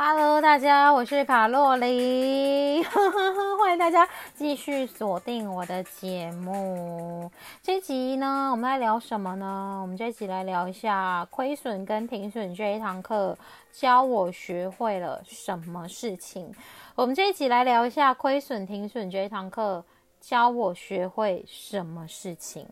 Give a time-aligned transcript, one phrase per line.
[0.00, 2.84] Hello，大家，我是卡洛琳，
[3.58, 7.28] 欢迎大家继续锁定我的节目。
[7.60, 9.80] 这集呢，我们来聊什么呢？
[9.82, 13.36] 我们这集来聊一下亏损跟停损这一堂课，
[13.72, 16.54] 教我学会了什么事情。
[16.94, 19.84] 我们这一集来聊一下亏损停损这一堂课，
[20.20, 22.64] 教我学会什么事情。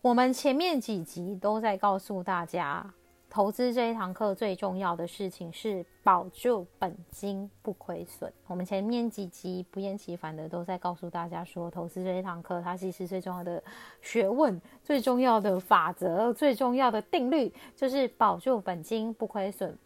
[0.00, 2.86] 我们前面几集都在告诉大家。
[3.30, 8.32] 投资这一堂课最重要的事情是保住本金不亏损。
[8.46, 13.62] 我们前面几集不厌其烦的都在告诉大家说，投资这一堂课它其实最重要的
[14.00, 19.78] 学问、最重要的法则、最重要的定律就是保住本金不亏损，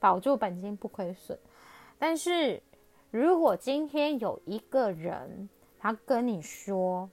[0.00, 1.38] 保住本金不亏损。
[1.96, 2.60] 但是
[3.12, 7.08] 如果今天有一个人他跟你说，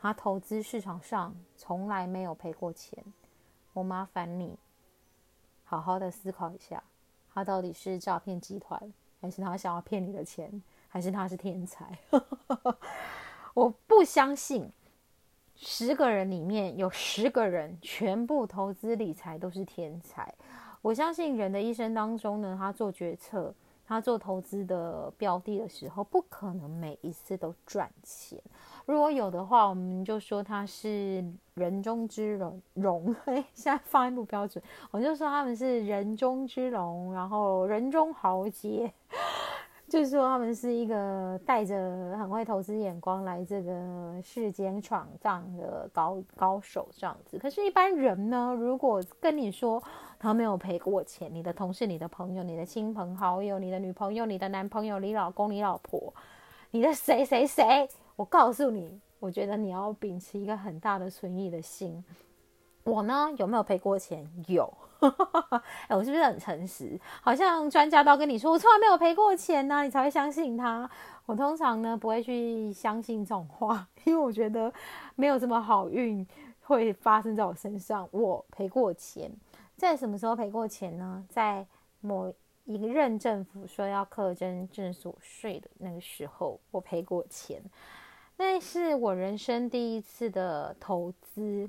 [0.00, 3.02] 他投资市场上从来没有赔过钱，
[3.72, 4.58] 我麻烦你。
[5.66, 6.82] 好好的思考一下，
[7.34, 8.80] 他到底是诈骗集团，
[9.20, 11.98] 还是他想要骗你的钱，还是他是天才？
[13.52, 14.70] 我不相信，
[15.56, 20.32] 十个人里面有十个人全部投资理财都是天才。
[20.80, 23.52] 我相信人的一生当中呢，他做决策。
[23.88, 28.36] 他做投资的标的的时候，不可能每一次都赚钱。
[28.86, 32.62] 如果有的话，我们就说他是人中之龙。
[32.74, 33.14] 龙，
[33.52, 38.90] 现在发音不标准，我就说他们是人中之龙，然后人中豪杰。
[39.88, 41.76] 就是说，他们是一个带着
[42.18, 47.38] 很会投资眼光来这个世间闯荡的高高手这样子。
[47.38, 49.80] 可是，一般人呢，如果跟你说
[50.18, 56.12] 他没有赔过钱，你的同事、你的朋友、你的亲朋好友、你的女朋友、你的男朋友、你老公、你老婆、
[56.72, 62.02] 你的谁谁谁，我告诉你，我觉得你要秉持一个很大的存疑的心。
[62.82, 64.26] 我呢，有没有赔过钱？
[64.48, 64.72] 有。
[65.88, 66.98] 哎，我是不是很诚实？
[67.20, 70.88] 好像专家都跟你说，我从来没有赔过钱呢，你才会相信他。
[71.26, 74.72] 我通常呢不会去相信这种话，因为我觉得
[75.14, 76.26] 没有这么好运
[76.62, 78.08] 会发生在我身上。
[78.10, 79.30] 我赔过钱，
[79.76, 81.22] 在什么时候赔过钱呢？
[81.28, 81.66] 在
[82.00, 82.32] 某
[82.64, 87.60] 一任政府说要课征证所税的那个时候，我赔过钱。
[88.38, 91.68] 那是我人生第一次的投资。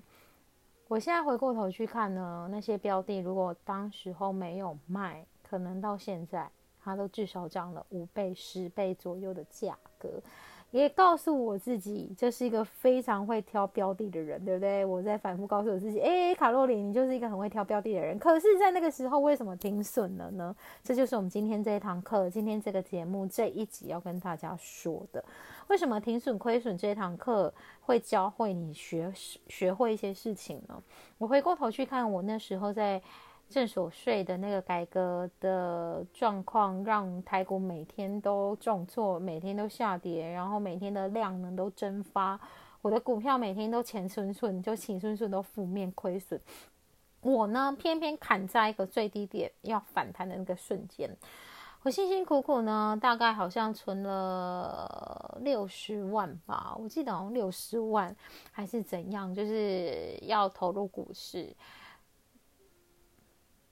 [0.89, 6.49] 我现在回过头去看呢，那些标的如果当时候没有卖，可能到现在
[6.81, 10.09] 它都至少涨了五倍、十倍左右的价格。
[10.71, 14.83] 也告诉我自己，这是一个非常会挑标的的人，对不对？
[14.83, 18.19] 我在反复告诉我自己，哎，卡洛琳，你就是一个很会挑标的的人。
[18.19, 20.55] 可是，在那个时候，为什么停损了呢？
[20.83, 25.23] 这就是我们今天这一堂课，今天这个节目这一集要跟大家说的。
[25.67, 29.11] 为什么停损亏损这一堂课会教会你学
[29.47, 30.81] 学会一些事情呢？
[31.17, 33.01] 我回过头去看，我那时候在
[33.49, 42.39] 正所税的那个改革的状况，让台股每天都重挫，每天都下跌，然后每天的量能都蒸发，
[42.81, 46.39] 我的股票每天都钱顺顺，就钱顺顺都负面亏损。
[47.21, 51.09] 我呢，偏偏砍在一个最低点要反弹的那个瞬间。
[51.83, 58.13] 我辛辛苦苦呢，大概好像存了六十万吧，我记得好像六十万
[58.51, 61.55] 还是怎样，就是要投入股市。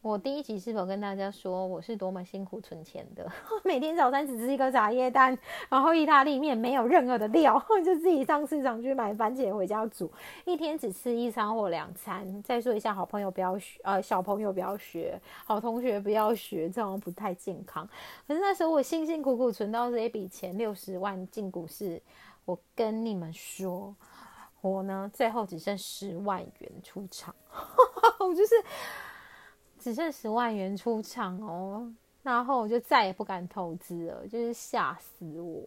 [0.06, 3.28] 我第一集是否跟大家说我是多么辛苦存钱的？
[3.66, 5.36] 每天早餐只吃一个茶叶蛋，
[5.68, 10.12] 然后意大利面没有任何的料， 就自己上市场去买番茄回家煮，
[10.46, 12.44] 一天只吃一餐或两餐。
[12.44, 17.84] 再说一下，好朋友不要学，呃，小朋友不要学，好同学不要学，这样不太健康。
[18.28, 22.00] 可是那时候我辛辛苦苦存到这一笔钱，六十万进股市，
[22.46, 23.96] 我跟你们说，
[24.62, 27.34] 我呢最后只剩十万元出场，
[28.20, 28.54] 我就是。
[29.86, 31.88] 只剩十万元出场哦，
[32.24, 35.62] 然后我就再也不敢投资了，就是吓死我。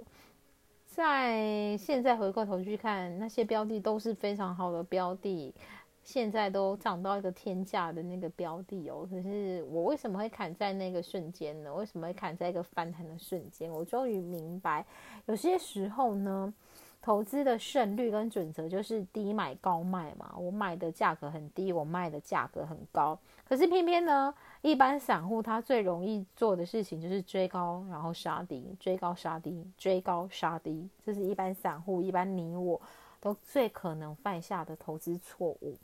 [0.89, 5.55] 在现在回过头去看，那些标的都是非常好的标的，
[6.03, 9.07] 现在都涨到一个天价的那个标的哦。
[9.09, 11.73] 可是我为什么会砍在那个瞬间呢？
[11.73, 13.71] 为什么会砍在一个翻盘的瞬间？
[13.71, 14.85] 我终于明白，
[15.27, 16.53] 有些时候呢。
[17.01, 20.35] 投资的胜率跟准则就是低买高卖嘛。
[20.37, 23.19] 我买的价格很低，我卖的价格很高。
[23.49, 30.87] 可是偏偏呢，一般散户他最容易做的事情就是追高然后杀低，追高杀低，追高杀低。
[31.03, 32.79] 这是一般散户，一般你我
[33.21, 35.79] 都最可能犯下的投资错误。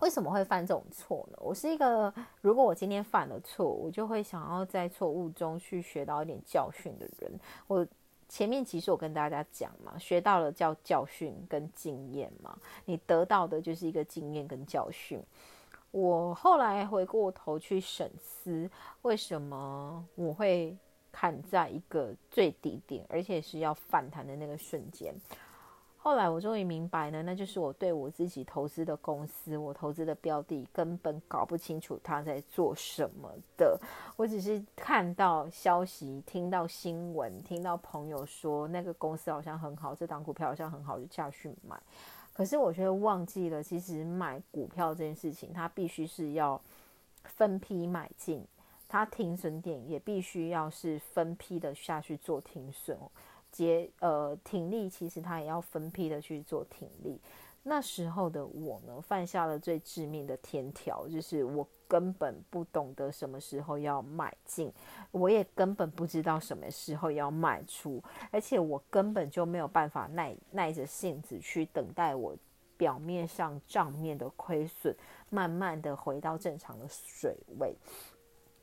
[0.00, 1.38] 为什么会犯这种错呢？
[1.40, 2.12] 我是一个，
[2.42, 7.40] 如果我今天犯了错，我就会想要在错误中去学到一点教训的人。
[7.68, 7.86] 我。
[8.28, 15.22] 前面其实我跟大家讲嘛，学到了叫教训跟经验嘛，你得到的就是一个经验跟教训。
[15.92, 18.68] 我后来回过头去审思，
[19.02, 20.76] 为什么我会
[21.10, 25.14] 砍在一个最低点，而且是要反弹的那个瞬间。
[26.06, 33.76] 后来我终于明白呢，那就是我对我自己投资的公司，我投资的标的根本搞不清楚他在做什么的。
[34.16, 41.76] 我只是看到消息，听到新闻，听到朋友说那个公司好像很好，这档股票好像很好，就下去买。
[42.32, 46.62] 可是我却忘记了，其实买股票这件事情，它必须是要
[47.24, 48.46] 分批买进，
[48.86, 52.96] 它停损点也必须要是分批的下去做停损。
[53.56, 57.18] 接呃挺力，其实他也要分批的去做挺力。
[57.62, 64.72] 那时候的我呢，犯下了最致命的天条，就是我根本不懂得什么时候要买进，
[65.10, 72.36] 我也根本不知道什么时候要卖出，而且我根本就没有办法耐耐着性子去等待我
[72.76, 74.94] 表面上账面的亏损，
[75.30, 77.74] 慢慢的回到正常的水位。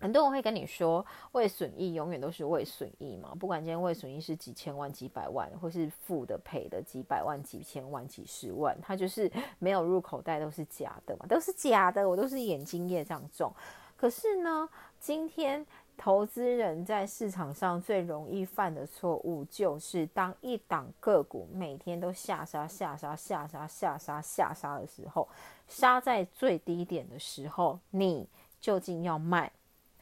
[0.03, 13.49] 很多人会跟你说，未损益永远都是未损益嘛，不管今天未损益是几千万、几百万，或是负的赔的几百万、几千万、几十万，它就是没有入口袋都是假的嘛，都是假的，我都是眼睛业这样中。
[13.95, 14.67] 可是呢，
[14.99, 15.65] 今天
[15.95, 25.29] 投资人在市场上最容易犯的错误，就是当一档个股每天都下杀、下杀、下杀、下杀、下杀的时候，
[25.69, 28.27] 杀在最低点的时候，你
[28.59, 29.49] 究竟要卖？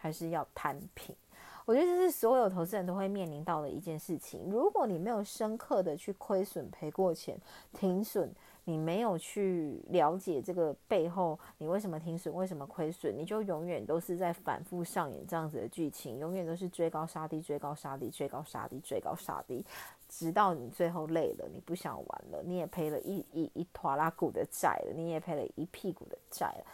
[0.02, 1.16] 还是要摊平，
[1.64, 4.50] 我觉得这是所有投资人都会面临到的一件事情。
[4.50, 7.40] 如果你没有深刻的去亏损赔过钱
[7.72, 8.34] 停损，
[8.64, 19.64] 你没有去了解这个背后你为什么停损，为什么亏损，你就永远都是在反复上演这样子的剧情，永远都是追高杀低，追高杀低，追高杀低，追高杀低，
[20.10, 26.66] 直到你最后累了，你不想玩了，你也赔了一一一坨拉股的债了，你也赔了一屁股的债了，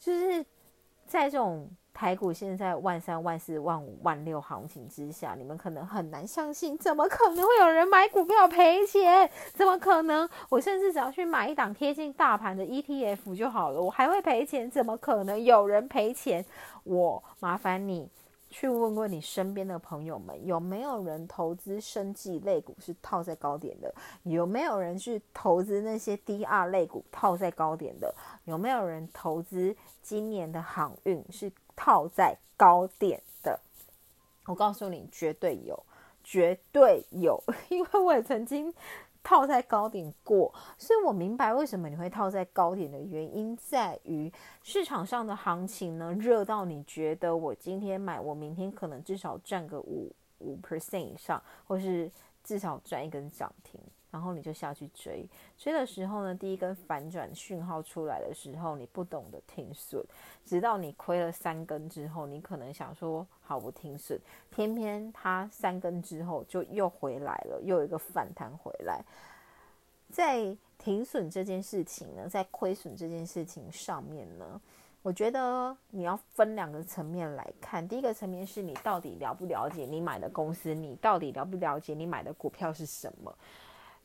[0.00, 0.44] 就是
[1.06, 1.70] 在这种。
[1.98, 9.28] 台股现在万三万四万五万六行情之下，你们可能很难相信，怎么可能会有人买股票赔钱？
[9.52, 10.28] 怎么可能？
[10.48, 14.70] 我甚至只要去买一档贴近大盘的 ETF 就好了，我还会赔钱？
[14.70, 16.44] 怎么可能有人赔钱？
[16.84, 18.08] 我麻烦你。
[18.50, 23.94] 去问问你身边的朋友们，有没有人投资生计类股是套在高点的？
[24.22, 28.14] 有没有人去投资那些 DR 类股套在高点的？
[28.44, 33.60] 有没有人投资今年的航运是套在高点的？
[34.46, 35.80] 我告诉你，绝对有，
[36.24, 38.74] 绝对有，因为我也曾经。
[39.20, 44.32] 套在高点过，所以我明白为什么你会套在高点的原因，在于
[44.62, 52.10] 市场上的行情呢热到你觉得我今天买，我明天可能至少赚个五五 percent 以上，或是
[52.42, 53.78] 至少赚一根涨停。
[54.10, 55.26] 然后你就下去追，
[55.58, 60.02] 追的时候呢，第一根反转讯号出来的时候，你不懂得停损，
[60.46, 64.18] 直到你亏了三根之后，你可能想说好我停损，
[64.50, 69.04] 偏偏它三根之后就又回来了，又有一个反弹回来。
[70.10, 74.58] 在停损这件事情呢，在亏损这件事情上面呢，
[75.02, 77.86] 我觉得你要分两个层面来看。
[77.86, 83.36] 第一个层面是你到底了不了解你买的公司，你到底了不了解你买的股票是什么。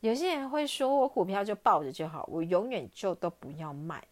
[0.04, 4.04] 有些人会说，我股票就抱着就好，我永远就都不要卖。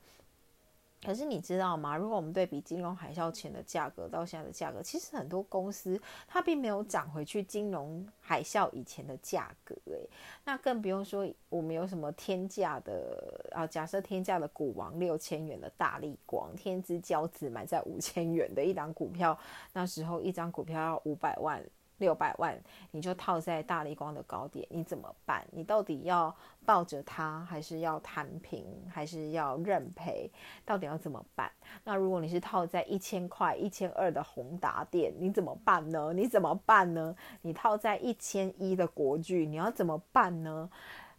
[1.04, 1.94] 可是你知道吗？
[1.94, 9.74] 如果我们对比金融海啸前的价格到现在的价格，其实很多公司它并没有涨回去金融海啸以前的价格。
[9.84, 10.08] 诶，
[10.46, 13.66] 那更不用说我们有什么天价的啊？
[13.66, 19.38] 假设天价的股王六千元的大力光，天之骄子买在五千元的一档股票，
[19.74, 21.62] 那时候一张股票要五百万。
[22.02, 25.46] 六百万，你就套在大力光的高点，你怎么办？
[25.52, 26.34] 你到底要
[26.66, 30.28] 抱着它，还是要摊平，还是要认赔？
[30.64, 31.48] 到底要怎么办？
[31.84, 36.12] 那如果你是套在一千块、一千二的宏达店，你怎么办呢？
[36.12, 37.14] 你怎么办呢？
[37.42, 40.68] 你套在一千一的国巨，你要怎么办呢？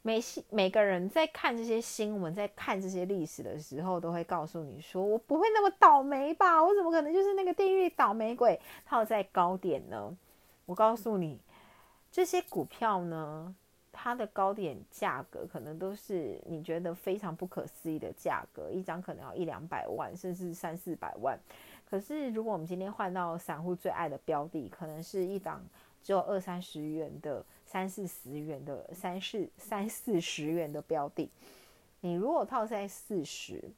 [0.05, 6.61] 每每个人在看这些新闻，在看这些历史的时候，都会告诉你说：“我不会那么倒霉吧？
[6.61, 10.13] 我怎么可能就是那个地狱倒霉鬼，套在高点呢？”
[10.65, 11.39] 我告诉你，
[12.11, 13.53] 这些股票呢，
[13.91, 21.37] 它的高点价格可能都是你觉得非常不可思议的价格，一张可能要一两百万，甚至三四百万。
[21.89, 25.63] 可是如果我们今天换到散户最爱的标的，可能是一档
[26.01, 31.29] 只有二三十元的、三四十元的、三四三四十元的标的，
[31.99, 33.71] 你如果套在四十，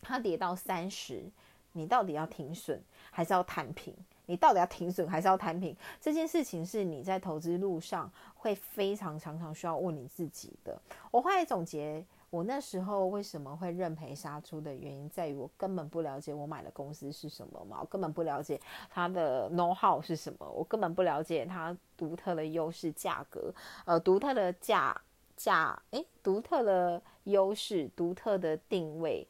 [0.00, 1.30] 它跌到三十，
[1.72, 3.94] 你到底要停损还是要摊平？
[4.26, 5.76] 你到底要停损还是要摊平？
[6.00, 10.80] 这件事情是你在投资路上会非常常常需要问你自己的。
[11.10, 23.52] 我后来总结，我那时候为什么会认赔杀出的原因，在于我根本不了解我买的公司是什么嘛，我根本不了解它的 know how 是什么，我根本不了解它独特的优势价格，
[23.84, 24.98] 呃，独特的价
[25.36, 29.26] 价，诶，独特的优势，独特的定位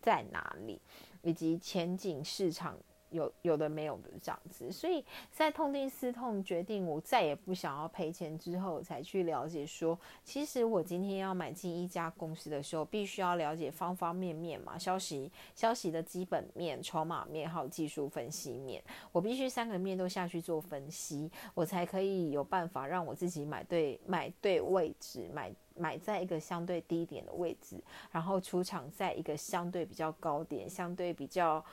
[0.00, 0.80] 在哪里，
[1.22, 2.76] 以及前景市场。
[3.10, 31.64] 有有的没有的这样子，所以在痛定思痛，决定我再也不想要赔钱之后，才去了解说，其实我今天要买进一家公司的时候，必须要了解方方面面嘛，消息消息的基本面、筹码面还有技术分析面，我必须三个面都下去做分析，我才可以有办法让我自己买对买对位置，买买在一个相对低点的位置，然后出场在一个相对比较高点，相对比较。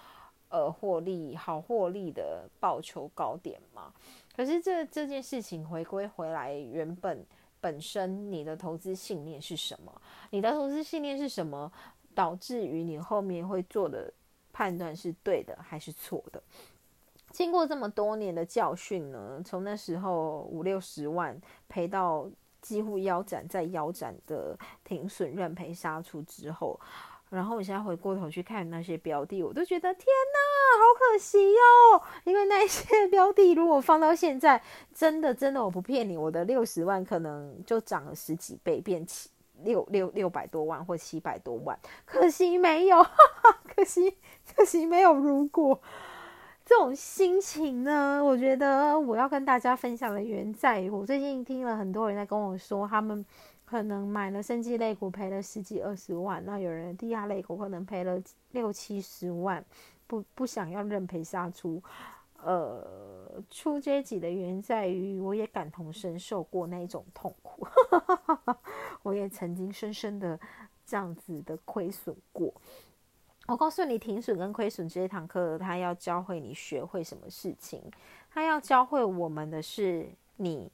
[0.49, 3.93] 呃，获利好获利的报酬高点嘛？
[4.33, 7.25] 可是这这件事情回归回来，原本
[7.59, 10.01] 本身你的投资信念是什么？
[10.29, 11.69] 你的投资信念是什么，
[12.15, 14.13] 导致于你后面会做的
[14.53, 16.41] 判断是对的还是错的？
[17.31, 21.37] 经过这么多年的教训呢，从那时候五六十万
[21.67, 22.29] 赔到
[22.61, 26.79] 几乎腰斩再腰斩的停损认赔杀出之后。
[27.29, 32.01] 然后我现在回过头去看那些标的，我都觉得天哪，好可惜哦！
[32.23, 34.61] 因为那些标的如果放到现在，
[34.93, 39.29] 真的真的我不骗你，我的六十万可能就涨了十几倍，变七
[39.63, 41.77] 六六六百多万或七百多万。
[42.05, 43.05] 可惜没有，
[43.75, 44.15] 可惜
[44.55, 45.13] 可惜没有。
[45.13, 45.81] 如果
[46.65, 53.25] 这种心情呢，我觉得我要跟大家分享的原因在于，我最近听了很多人在跟我说他们。
[53.69, 58.17] 可能买了生技类股赔了十几二十万，那有人低压类股可能赔了
[58.51, 59.63] 六七十万，
[60.07, 61.83] 不不想要认赔杀出，
[62.41, 67.67] 呃，出阶级的原因在于我也感同身受过那种痛苦，
[69.03, 70.39] 我也曾经深深的
[70.85, 72.53] 这样子的亏损过。
[73.47, 77.81] 我告诉你，停损跟亏损这一堂课，他要教会你学会什么事情？
[78.29, 80.71] 他要教会我们的是你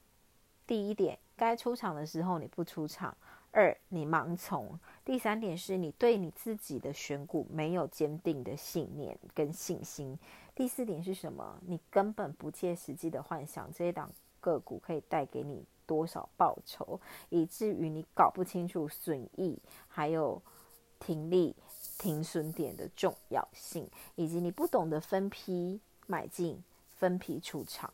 [0.68, 1.18] 第一点。
[1.36, 3.18] 该出场的时候你不出场，
[3.52, 10.18] 二你盲从，第三点是你对你自己的选股没有坚定的信念跟信心，
[10.54, 11.60] 第四点是什么？
[11.66, 20.40] 你根本不切实际的幻想这一档个股可以带给你多少报酬，以至于你搞不清楚损益，还有
[21.00, 21.56] 停利
[21.98, 27.92] 停损点的重要性，以及你不懂得分批买进，分批出场。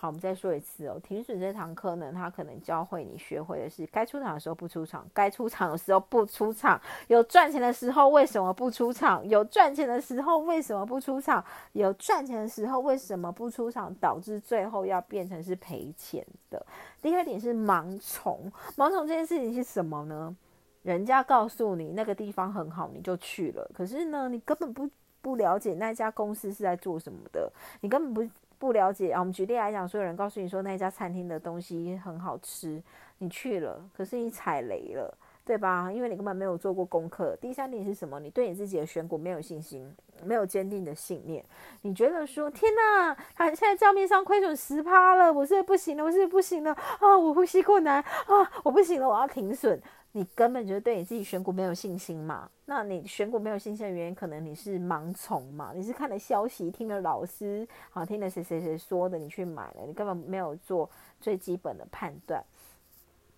[0.00, 0.96] 好，我们再说一次哦。
[1.02, 6.80] 停损这堂课呢，它可能教会你学会的是，该出场的时候不出场，该出场的时候不出场。
[7.08, 9.28] 有赚钱的时候为什么不出场？
[9.28, 11.44] 有赚钱的时候为什么不出场？
[11.72, 13.92] 有赚钱的时候为什么不出场？
[13.96, 16.64] 导致最后要变成是赔钱的。
[17.02, 20.36] 第二点是盲从，盲从这件事情是什么呢？
[20.84, 24.88] 人家告诉你那个地方很好，你就去了，可是呢，你根本不
[25.20, 28.32] 不了解那家公司是在做什么的，你根本不。
[28.58, 32.82] 不了解啊，我们举例来讲，所有人告诉你说那家餐厅的东西很好吃，
[33.18, 35.90] 你去了，可是你踩雷了，对吧？
[35.92, 37.36] 因为你根本没有做过功课。
[37.40, 38.18] 第三点是什么？
[38.18, 41.44] 你对你自己的选股没有信心，没有坚定的信念。
[41.82, 47.16] 你觉得说，天哪，他现在账面上亏损十趴了，我是不行了，我是不行了啊！
[47.16, 48.50] 我呼吸困难啊！
[48.64, 49.80] 我不行了，我要停损。
[50.18, 52.50] 你根本就对你自己选股没有信心嘛？
[52.64, 55.70] 那你选股没有信心的原因，可能你是盲从嘛？
[55.72, 62.44] 你是看了消息，听了老师，好听了谁谁谁说的，你去买了，你根本没有做最基本的判断。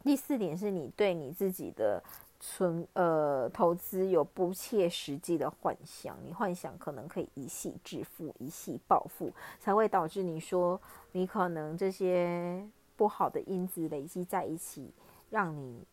[0.02, 2.02] 第四点是你对你自己的
[2.40, 10.80] 存呃投资有不切实际的幻想，你幻想可能可以一系致富、一系暴富，才会导致你说
[11.12, 14.90] 你可能这些不好的因子累积在一起，
[15.28, 15.84] 让你。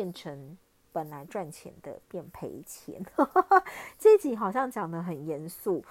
[0.00, 0.56] 变成
[0.92, 2.98] 本来赚钱的变赔钱，
[3.98, 5.84] 这集好像讲的很严肃，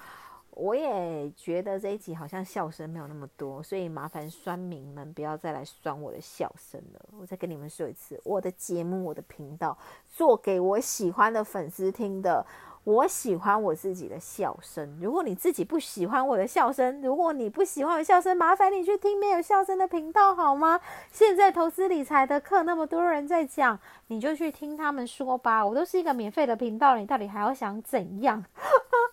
[0.50, 7.10] 我也觉得这一集好像笑声没有那么多，所以麻烦酸民们不要再来酸我的笑声了。
[7.20, 12.44] 我再跟你们说一次，我的节目、我的频道做给我喜欢的粉丝听的。
[12.84, 14.98] 我喜欢我自己的笑声。
[15.02, 20.80] 如果你自己不喜欢我的笑声，如果你不喜欢我笑声，麻烦你去听没有笑声的频道好吗？
[21.12, 25.66] 现在投资理财的课那么多人在讲，你就去听他们说吧。
[25.66, 28.44] 我都是一个免费的频道，你到底还要想怎样？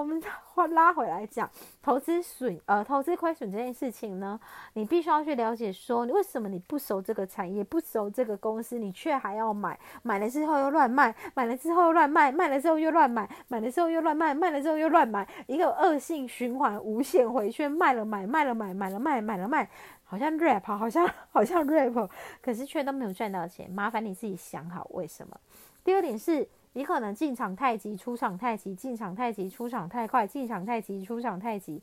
[0.00, 1.48] 我们话拉回来讲，
[1.80, 4.38] 投资损呃投资亏损这件事情呢，
[4.72, 19.68] 你必须要去了解，说你为什么你不熟这个产业，不熟这个公司，你却还要买，买了之后又乱卖，买了之后又乱卖，卖了之后又乱买，买了之后又乱卖，卖了之后又乱买，一个恶性循环，无限回圈，卖了买，卖了买，买了卖，买了卖，
[20.02, 22.10] 好像 rap，好像 好像 rap，
[22.42, 25.38] 可是却都没有赚到钱，麻烦你自己想好为什么。
[25.84, 31.80] 第二点是你可能进场太急，出场太急，进场太急，出场太快，进场太急，出场太急。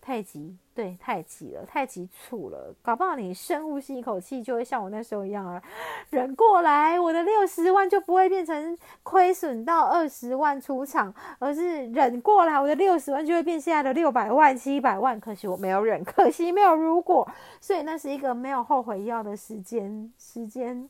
[0.00, 5.60] 太急，对，太急了，太急促了，搞不好你深呼吸一口气，就会像我那时候一样啊，
[6.08, 15.20] 忍过来，我的六十万就不会变成亏损到二十万出场，而是忍过来，我的六十万就会变现在的六百万、七百万。
[15.20, 17.28] 可惜我没有忍，可惜没有如果，
[17.60, 20.88] 所以那是一个没有后悔药的时间，时间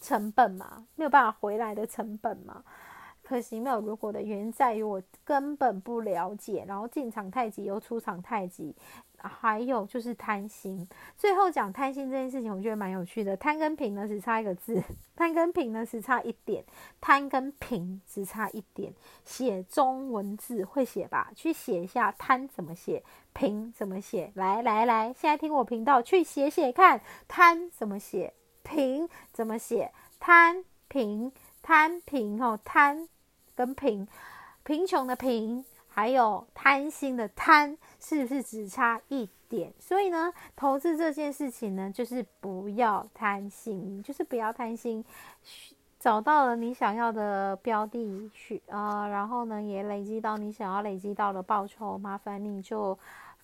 [0.00, 2.62] 成本嘛，没有办法回来的成本嘛。
[3.22, 8.74] 可惜没有如果的原因在于我根本不了解，然后进场太急又出场太急，
[9.18, 10.88] 还有就是贪心。
[11.14, 13.36] 最后讲贪心这件事情，我觉得蛮有趣的。
[13.36, 14.82] 贪跟平呢只差一个字，
[15.14, 16.64] 贪跟平呢只差一点，
[17.02, 18.94] 贪跟平只差一点。
[19.26, 21.30] 写中文字会写吧？
[21.36, 24.32] 去写一下贪怎么写，平怎么写？
[24.36, 28.32] 来来来，现在听我频道去写写看，贪怎么写，
[28.68, 29.90] 平怎么写？
[30.20, 31.32] 贪平
[31.62, 33.08] 贪平哦，贪。
[33.54, 34.06] 跟贫
[34.62, 39.72] 贫穷的贫，还有贪心的贪，是不是只差一点？
[39.80, 45.04] 所以呢，投资这件事情呢，就是不要贪心，就是不要贪心。
[45.98, 52.96] 找到了你想要的标的去啊，然后呢，也累积到你想要累积到的报酬，麻烦你就。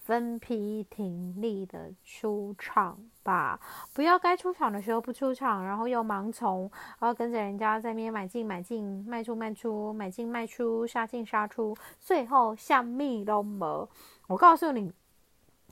[0.04, 3.58] 分批挺力的出场吧，
[3.92, 13.88] 不要该出场的时候不出场，然后又盲从，然后跟着人家在那边买进买进，卖出卖出，买进卖出，杀进杀出，最后像蜜都没。
[14.28, 14.92] 我告诉你，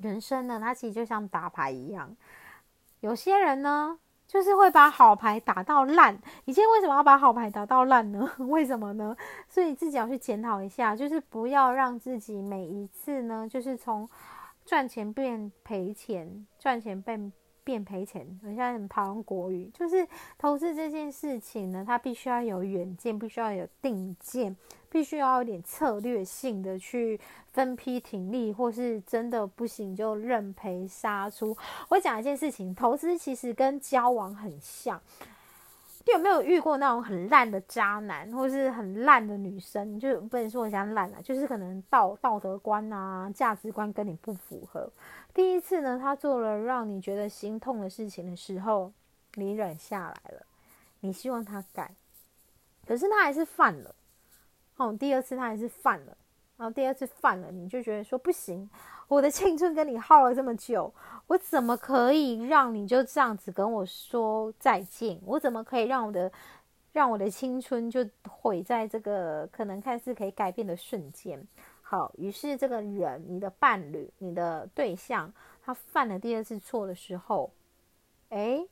[0.00, 2.16] 人生呢，它其实就像打牌一样，
[2.98, 3.98] 有些人呢。
[4.24, 6.14] 就是会把好牌打到烂，
[6.46, 8.26] 你今天为什么要把好牌打到烂呢？
[8.48, 9.14] 为什么呢？
[9.46, 14.08] 所以自己要去检讨一下，就是不要让自己每一次呢，就是从
[14.64, 17.30] 赚钱变赔钱，赚钱变
[17.64, 18.26] 变赔钱。
[18.42, 20.06] 我现在很讨厌国语，就是
[20.38, 24.56] 投资这件事情呢，它必须要有远见，必须要有定见。
[24.88, 27.18] 必须要有点策略性的去
[27.50, 31.56] 分批停利，或是真的不行就认赔杀出。
[31.88, 35.00] 我讲一件事情，投资其实跟交往很像。
[36.04, 39.98] 你有没有遇过那种很烂的渣男，或是很烂的女生？
[39.98, 44.90] 就不能说我家烂了，就是可能道道德观啊、价值观跟你不符合。
[45.32, 48.92] 第一次呢，他做了让你觉得心痛的事情的时候，
[49.34, 50.44] 你忍下来了，
[51.00, 51.94] 你希望他改，
[52.86, 53.94] 可是他还是犯了。
[54.76, 56.16] 哦，第二次他还是犯了，
[56.62, 58.70] 然后第二次犯了，你就觉得说不行，
[59.08, 60.94] 我的青春跟你耗了这么久，
[61.26, 65.20] 我怎么可以让你就这样子跟我说再见？
[65.26, 66.30] 我怎么可以让我的
[66.92, 71.44] 让我的青春就毁在这个可能看似可以改变的瞬间？
[71.80, 77.50] 好，于是这个人，你的伴侣，你的对象，他犯了第二次错的时候，
[78.28, 78.64] 哎，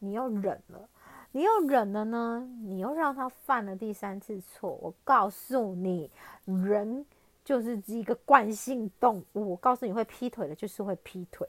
[0.00, 0.86] 你又忍了。
[1.36, 2.48] 你又忍了呢？
[2.62, 4.78] 你又让他犯了第三次错。
[4.80, 6.08] 我告诉你，
[6.44, 7.04] 人
[7.44, 9.50] 就是一个惯性动物。
[9.50, 11.44] 我告诉你会劈腿的，就是会劈腿。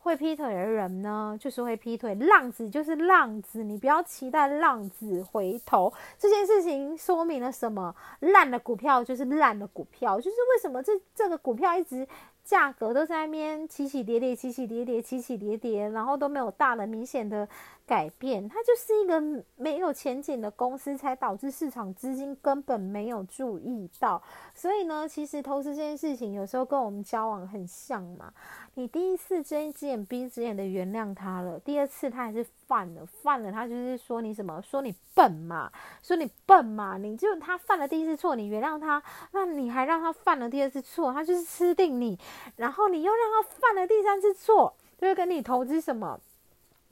[0.00, 2.12] 会劈腿的人呢，就是会劈腿。
[2.16, 5.92] 浪子就是浪子，你不要期待浪子回头。
[6.18, 7.94] 这件事情说明了什么？
[8.18, 12.04] 烂的股票就是烂的股票，就是为什么这这个股票一直。
[12.42, 17.48] 价格都在那边起起跌跌，起起跌跌，起起跌跌，然后都没有大的明显的
[17.90, 19.20] 改变，它就是一个
[19.56, 24.22] 没有前景的公司，才导致市场资金根本没有注意到。
[24.54, 28.32] 所以呢，其实投资这件事情有时候跟我们交往很像嘛。
[28.74, 35.68] 你第一次睁一只眼闭一只眼的原谅他了，第二次他还是犯了，犯了他就是说你什么，说你笨嘛，
[36.00, 42.16] 说你笨嘛，你就他犯了第一次错，你原谅他，那你还让他犯了第二次错，他就是吃定你，
[42.54, 46.20] 然后你又让他犯了第三次错，就是跟你投资什么。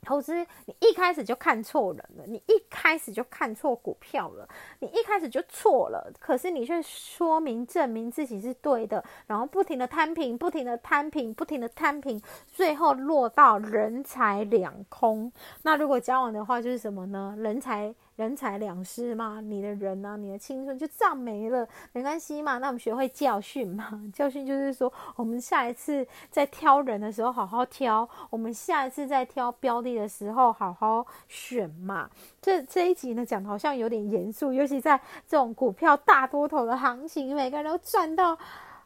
[0.02, 4.48] 投资，你一开始就看错人了，你一开始就看错股票了，
[4.80, 6.12] 你一开始就错了。
[6.18, 15.32] 可是你却说明证明自己是对的，然后不停的摊平，不停的摊平，不停的摊平，最后落到人财两空。
[15.62, 17.34] 那如果交往的话，就是什么呢？
[17.38, 17.94] 人财。
[18.18, 22.58] 人财两失嘛，你的人呢，你的青春就这样没了，没关系嘛。
[22.58, 32.10] 那我们学会教训嘛， 教训就是说，我们下一次在挑人的时候好好挑，我们下一次在挑标的的时候好好选嘛。
[32.42, 38.36] 这这一集呢讲的好像有点严肃，尤其在这种股票大多头的行情，每个人都赚到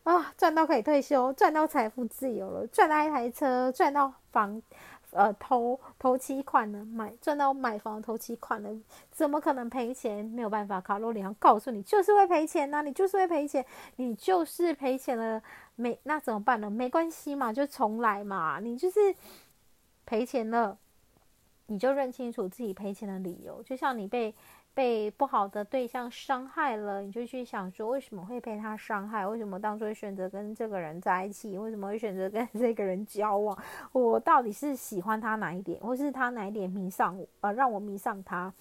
[0.02, 4.60] 啊，赚到可以退休，赚到财富自由了，赚到一台车，赚到房。
[5.12, 10.24] 呃，投投期款呢，买赚到买房投期款呢，怎么可能赔钱？
[10.24, 13.64] 没有办法，卡罗里昂告诉你，就是会赔钱呐，你就是会赔钱，
[13.96, 15.42] 你就是赔钱了，
[15.76, 16.70] 没那怎么办呢？
[16.70, 19.14] 没关系嘛，就重来嘛，你就是
[20.06, 20.78] 赔钱了，
[21.66, 24.34] 你就认清楚自己赔钱的理由，就像你被
[24.74, 29.26] 被不好的对象伤害了，你就去想说为什么会被他伤害？
[29.26, 31.58] 为什么当初会选择跟这个人在一起？
[31.58, 33.56] 为什么会选择跟 这个人交往？
[33.92, 37.26] 我到底是喜欢他哪一点，或是他哪一点迷上我？
[37.40, 38.52] 呃，让我迷上他？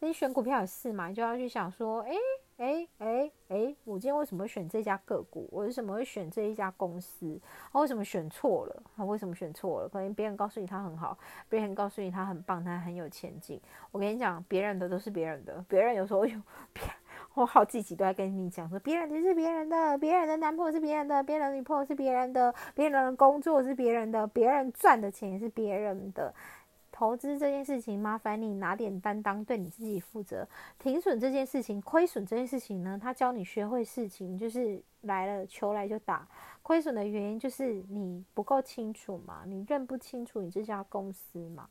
[0.00, 2.16] 你选股票也是嘛，你就要去想说，诶。
[2.58, 3.76] 哎哎哎！
[3.84, 5.46] 我今天为什么会选这家个股？
[5.52, 7.38] 我为什么会选这一家公司？
[7.70, 8.82] 我为什么选错了？
[8.96, 9.88] 他为什么选错了？
[9.90, 11.18] 可能别人告诉你他很好，
[11.50, 13.60] 别人告诉你他很棒，他很有前景。
[13.92, 16.40] 我跟你讲，别人的都是别人的，别人有时候有，
[17.34, 26.34] 我好几集都在跟你讲说，别人的是别人的，别人的男朋友是别人的，别人的女朋友是别人的，别人的工作是别人的，别人赚的钱也是别人的。
[26.98, 30.48] 投资这件事情，麻烦你拿点担当，对你自己负责。
[30.78, 36.26] 停损这件事情，亏损这件事情呢，他教你学会事情，就是来了球来就打。
[36.62, 41.68] 亏损的原因就是你不够清楚嘛，你认不清楚你这家公司嘛。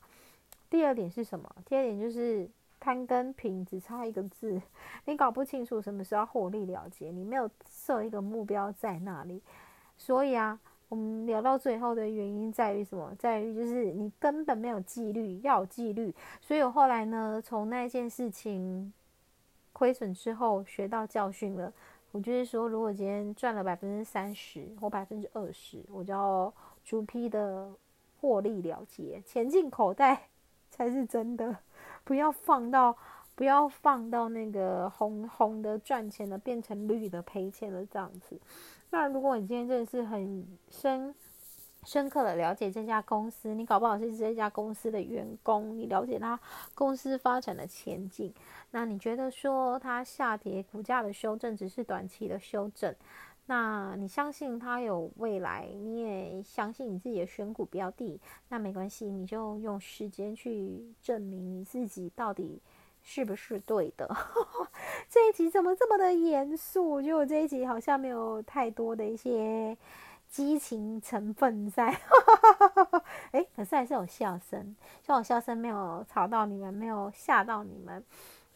[0.70, 1.52] 第二点是什么？
[1.64, 4.62] 第二点就是贪跟平只差一个字，
[5.06, 9.42] 你搞不清楚什么时候获利了结，你没有设一个目标在那里，
[9.96, 10.60] 所以啊。
[10.88, 13.12] 我们聊到最后的原因在于什么？
[13.18, 16.14] 在于就是你根本没有纪律，要有纪律。
[16.40, 18.92] 所以我后来呢，从那件事情
[19.72, 21.72] 亏损之后学到教训了。
[22.12, 27.68] 我就是说，如果今天赚了百分之三十或百分之二十，我就要逐批的
[28.20, 30.28] 获利了结，钱进口袋
[30.70, 31.54] 才是真的。
[32.04, 32.96] 不要放到，
[33.34, 38.38] 不要放到那个红红的赚钱的变成绿的赔钱的这样子。
[38.90, 41.14] 那如果你今天真的是很深
[41.84, 46.38] 深刻的了解这家公司，你搞不好是这家公司的员工，你了解他
[46.74, 48.32] 公司发展的前景，
[48.70, 52.92] 那你觉得说它下跌股价的修正只是短期的修正，
[53.46, 62.60] 那你相信它有未来，你也相信你自己的选股标的，那没关系，你就用时间去证明你自己到底。
[63.08, 64.16] 是不是对的？
[65.08, 66.90] 这一集怎么这么的严肃？
[66.90, 69.78] 我觉得我这一集好像没有太多的一些
[70.28, 71.96] 激情成分在。
[73.30, 78.04] 哎，可是还是有笑声，像我笑声没有吵到你们，没有吓到你们。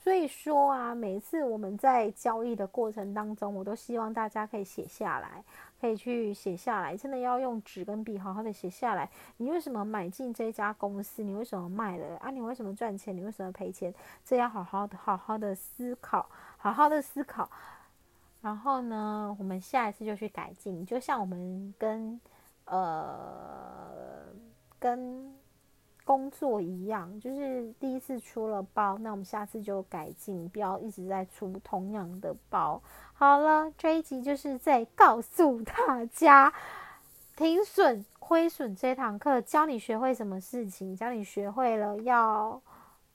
[0.03, 5.45] 所以说啊，每次我们在交易的过程当中，我都希望大家可以写下来。
[5.79, 9.09] 可以去写下来，真的要用纸跟笔好好的写下来。
[9.39, 11.23] 你为什么买进这家公司？
[11.23, 12.31] 你为什么卖了啊？
[12.31, 13.17] 你为什么赚钱？
[13.17, 13.95] 你为什么赔钱？
[14.23, 17.51] 这要好好的、好好的思考，好好的思考。
[18.43, 20.85] 然后呢，我们下一次就去改进。
[20.85, 22.21] 就像我们跟
[22.67, 24.27] 呃
[24.79, 25.35] 跟。
[26.11, 32.83] 工作一样，就是第一次出了包，那我们下次就改进，不要一直在出同样的包。
[33.13, 36.53] 好了，这一集就是在告诉大家，
[37.37, 42.61] 停损亏损这堂课，教你学会什么事情，教你学会了要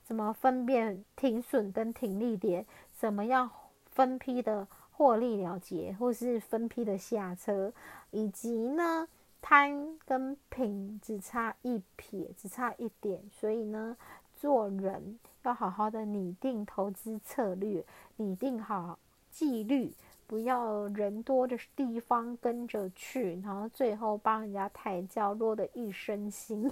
[0.02, 3.52] 怎么分辨停损跟停利点，怎么样
[3.92, 7.74] 分批的获利了结，或是分批的下车，
[8.12, 9.06] 以及呢。
[9.48, 13.96] 贪跟平只差一撇，只差一点，所以呢，
[14.34, 18.98] 做人要好好的拟定投资策略，拟定好
[19.30, 19.94] 纪律，
[20.26, 26.72] 不要人多的地方跟着去，然后最后帮人家抬轿，落得一身腥。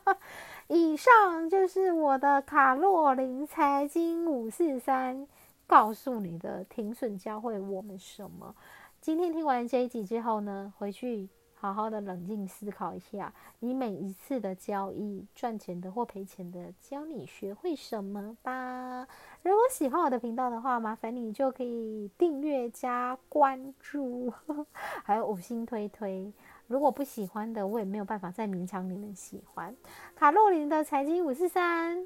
[0.68, 5.26] 以上就是我的卡洛琳财经五四三
[5.66, 8.54] 告诉你的停损教会我们什么。
[9.00, 11.30] 今天听完这一集之后呢，回去。
[11.62, 19.06] 好好的冷静思考一下，你每一次的交易赚钱的或赔钱的，教你学会什么吧。
[19.42, 24.28] 如果喜欢我的频道的话，麻烦你就可以订阅加关注，
[24.74, 26.32] 还有五星推推。
[26.66, 29.72] 如果不喜欢的，我也没有办法再勉强你们喜欢。
[30.16, 32.04] 卡洛琳的财经五四三，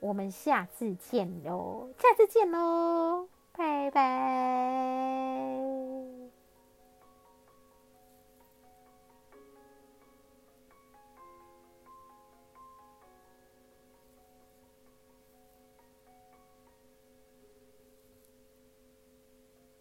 [0.00, 4.06] 我们下次见喽，下次见喽，拜拜。